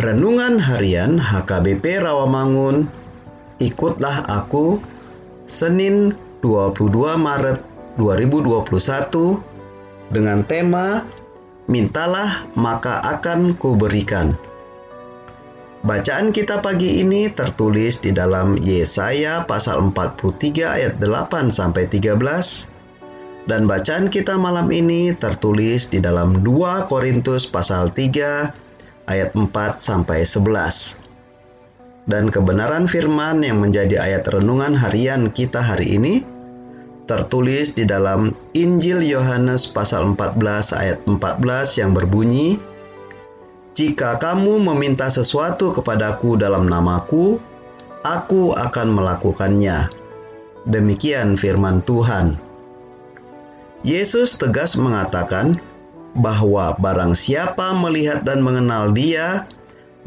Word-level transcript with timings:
Renungan 0.00 0.56
Harian 0.56 1.20
HKBP 1.20 2.00
Rawamangun 2.00 2.88
Ikutlah 3.60 4.24
aku 4.32 4.80
Senin 5.44 6.16
22 6.40 7.20
Maret 7.20 7.60
2021 8.00 8.80
dengan 10.08 10.40
tema 10.48 11.04
Mintalah 11.68 12.48
maka 12.56 13.04
akan 13.04 13.52
kuberikan. 13.60 14.32
Bacaan 15.84 16.32
kita 16.32 16.64
pagi 16.64 17.04
ini 17.04 17.28
tertulis 17.28 18.00
di 18.00 18.16
dalam 18.16 18.56
Yesaya 18.56 19.44
pasal 19.44 19.92
43 19.92 20.64
ayat 20.64 20.96
8 20.96 21.52
sampai 21.52 21.84
13 21.84 22.16
dan 23.52 23.68
bacaan 23.68 24.08
kita 24.08 24.32
malam 24.40 24.72
ini 24.72 25.12
tertulis 25.12 25.92
di 25.92 26.00
dalam 26.00 26.40
2 26.40 26.88
Korintus 26.88 27.44
pasal 27.44 27.92
3 27.92 28.69
ayat 29.10 29.34
4 29.34 29.50
sampai 29.82 30.22
11. 30.22 31.02
Dan 32.06 32.30
kebenaran 32.30 32.86
firman 32.86 33.42
yang 33.42 33.58
menjadi 33.60 34.00
ayat 34.00 34.30
renungan 34.30 34.72
harian 34.72 35.28
kita 35.34 35.60
hari 35.60 35.98
ini 35.98 36.24
tertulis 37.10 37.74
di 37.74 37.82
dalam 37.82 38.30
Injil 38.54 39.02
Yohanes 39.02 39.66
pasal 39.66 40.14
14 40.14 40.70
ayat 40.78 40.98
14 41.10 41.80
yang 41.82 41.90
berbunyi 41.90 42.54
Jika 43.74 44.14
kamu 44.22 44.62
meminta 44.62 45.10
sesuatu 45.10 45.74
kepadaku 45.74 46.38
dalam 46.38 46.70
namaku 46.70 47.42
aku 48.06 48.54
akan 48.54 48.94
melakukannya 48.94 49.90
Demikian 50.70 51.34
firman 51.34 51.82
Tuhan 51.82 52.38
Yesus 53.82 54.38
tegas 54.38 54.78
mengatakan 54.78 55.58
bahwa 56.18 56.74
barang 56.78 57.14
siapa 57.14 57.70
melihat 57.76 58.26
dan 58.26 58.42
mengenal 58.42 58.90
Dia, 58.90 59.46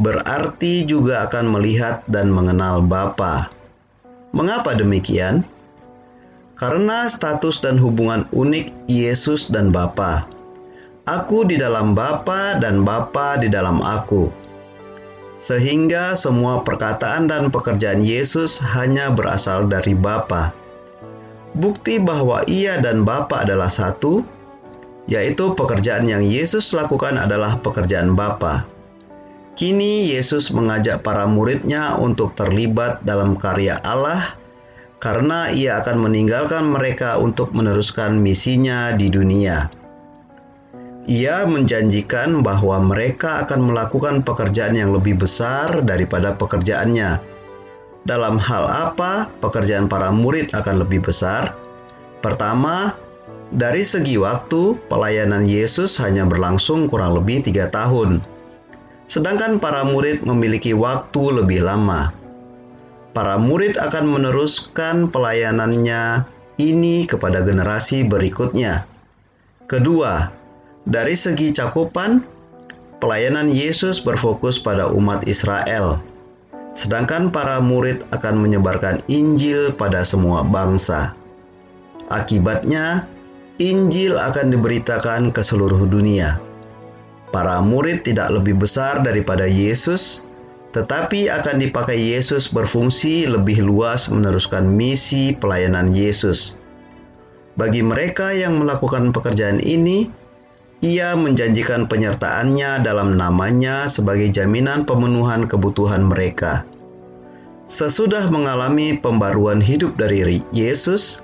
berarti 0.00 0.82
juga 0.88 1.28
akan 1.28 1.58
melihat 1.58 2.02
dan 2.10 2.32
mengenal 2.32 2.82
Bapa. 2.82 3.52
Mengapa 4.32 4.72
demikian? 4.72 5.44
Karena 6.56 7.10
status 7.10 7.58
dan 7.60 7.76
hubungan 7.76 8.24
unik 8.32 8.70
Yesus 8.86 9.50
dan 9.50 9.74
Bapa. 9.74 10.24
Aku 11.10 11.42
di 11.42 11.58
dalam 11.58 11.98
Bapa 11.98 12.56
dan 12.62 12.86
Bapa 12.86 13.34
di 13.42 13.50
dalam 13.50 13.82
aku. 13.82 14.30
Sehingga 15.42 16.14
semua 16.14 16.62
perkataan 16.62 17.26
dan 17.26 17.50
pekerjaan 17.50 18.06
Yesus 18.06 18.62
hanya 18.62 19.10
berasal 19.10 19.66
dari 19.66 19.90
Bapa. 19.90 20.54
Bukti 21.58 21.98
bahwa 21.98 22.46
Ia 22.46 22.78
dan 22.78 23.02
Bapa 23.02 23.42
adalah 23.42 23.66
satu 23.66 24.22
yaitu 25.10 25.54
pekerjaan 25.58 26.06
yang 26.06 26.22
Yesus 26.22 26.70
lakukan 26.74 27.18
adalah 27.18 27.58
pekerjaan 27.58 28.14
Bapa. 28.14 28.66
Kini 29.52 30.08
Yesus 30.08 30.48
mengajak 30.48 31.04
para 31.04 31.28
muridnya 31.28 32.00
untuk 32.00 32.32
terlibat 32.38 33.04
dalam 33.04 33.36
karya 33.36 33.76
Allah 33.84 34.38
karena 35.02 35.50
ia 35.50 35.82
akan 35.82 36.08
meninggalkan 36.08 36.62
mereka 36.64 37.18
untuk 37.18 37.50
meneruskan 37.52 38.16
misinya 38.16 38.94
di 38.94 39.10
dunia. 39.10 39.68
Ia 41.10 41.42
menjanjikan 41.50 42.46
bahwa 42.46 42.78
mereka 42.78 43.42
akan 43.42 43.66
melakukan 43.66 44.22
pekerjaan 44.22 44.78
yang 44.78 44.94
lebih 44.94 45.18
besar 45.18 45.82
daripada 45.82 46.30
pekerjaannya. 46.38 47.18
Dalam 48.06 48.38
hal 48.38 48.64
apa 48.70 49.26
pekerjaan 49.42 49.90
para 49.90 50.14
murid 50.14 50.54
akan 50.54 50.86
lebih 50.86 51.02
besar? 51.02 51.58
Pertama, 52.22 52.94
dari 53.52 53.84
segi 53.84 54.16
waktu, 54.16 54.80
pelayanan 54.88 55.44
Yesus 55.44 56.00
hanya 56.00 56.24
berlangsung 56.24 56.88
kurang 56.88 57.20
lebih 57.20 57.44
tiga 57.44 57.68
tahun. 57.68 58.24
Sedangkan 59.12 59.60
para 59.60 59.84
murid 59.84 60.24
memiliki 60.24 60.72
waktu 60.72 61.44
lebih 61.44 61.68
lama. 61.68 62.16
Para 63.12 63.36
murid 63.36 63.76
akan 63.76 64.08
meneruskan 64.08 65.12
pelayanannya 65.12 66.24
ini 66.56 67.04
kepada 67.04 67.44
generasi 67.44 68.08
berikutnya. 68.08 68.88
Kedua, 69.68 70.32
dari 70.88 71.12
segi 71.12 71.52
cakupan, 71.52 72.24
pelayanan 73.04 73.52
Yesus 73.52 74.00
berfokus 74.00 74.56
pada 74.56 74.88
umat 74.88 75.28
Israel, 75.28 76.00
sedangkan 76.72 77.28
para 77.28 77.60
murid 77.60 78.00
akan 78.16 78.40
menyebarkan 78.40 79.04
Injil 79.12 79.76
pada 79.76 80.00
semua 80.08 80.40
bangsa. 80.40 81.12
Akibatnya, 82.08 83.04
Injil 83.60 84.16
akan 84.16 84.48
diberitakan 84.48 85.28
ke 85.28 85.44
seluruh 85.44 85.84
dunia. 85.84 86.40
Para 87.32 87.60
murid 87.60 88.04
tidak 88.04 88.32
lebih 88.32 88.60
besar 88.60 89.04
daripada 89.04 89.44
Yesus, 89.44 90.28
tetapi 90.72 91.28
akan 91.28 91.60
dipakai 91.60 91.96
Yesus 91.96 92.48
berfungsi 92.48 93.28
lebih 93.28 93.60
luas 93.60 94.08
meneruskan 94.08 94.64
misi 94.64 95.36
pelayanan 95.36 95.92
Yesus. 95.92 96.56
Bagi 97.60 97.84
mereka 97.84 98.32
yang 98.32 98.56
melakukan 98.56 99.12
pekerjaan 99.12 99.60
ini, 99.60 100.08
ia 100.80 101.12
menjanjikan 101.12 101.84
penyertaannya 101.84 102.80
dalam 102.80 103.20
namanya 103.20 103.84
sebagai 103.84 104.32
jaminan 104.32 104.88
pemenuhan 104.88 105.44
kebutuhan 105.44 106.08
mereka. 106.08 106.64
Sesudah 107.68 108.26
mengalami 108.32 108.96
pembaruan 108.96 109.60
hidup 109.60 109.96
dari 110.00 110.40
Yesus, 110.50 111.20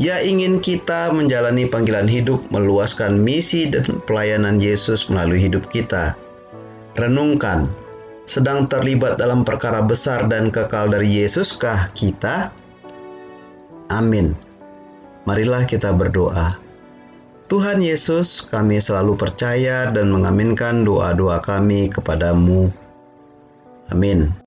ia 0.00 0.24
ingin 0.24 0.62
kita 0.64 1.12
menjalani 1.12 1.68
panggilan 1.68 2.08
hidup, 2.08 2.40
meluaskan 2.48 3.20
misi 3.20 3.68
dan 3.68 4.00
pelayanan 4.08 4.56
Yesus 4.56 5.12
melalui 5.12 5.36
hidup 5.36 5.68
kita. 5.68 6.16
Renungkan, 6.96 7.68
sedang 8.24 8.68
terlibat 8.72 9.20
dalam 9.20 9.44
perkara 9.44 9.84
besar 9.84 10.24
dan 10.32 10.48
kekal 10.48 10.88
dari 10.88 11.08
Yesuskah 11.08 11.92
kita? 11.92 12.48
Amin. 13.92 14.32
Marilah 15.28 15.68
kita 15.68 15.92
berdoa. 15.92 16.56
Tuhan 17.52 17.84
Yesus, 17.84 18.48
kami 18.48 18.80
selalu 18.80 19.12
percaya 19.12 19.92
dan 19.92 20.08
mengaminkan 20.08 20.88
doa-doa 20.88 21.44
kami 21.44 21.92
kepadamu. 21.92 22.72
Amin. 23.92 24.41